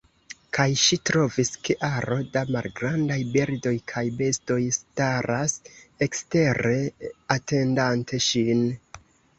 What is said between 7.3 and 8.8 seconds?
atendante ŝin.